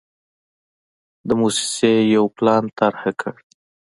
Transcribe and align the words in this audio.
د 1.27 1.29
موسسې 1.41 1.93
یو 2.15 2.23
پلان 2.37 2.63
طرحه 2.77 3.11
کړ. 3.21 3.35